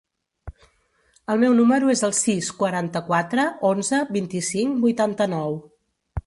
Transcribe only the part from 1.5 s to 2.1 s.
número es